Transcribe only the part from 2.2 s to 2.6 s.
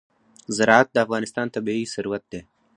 دی.